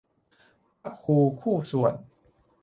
[0.81, 1.93] พระครูคู่สวด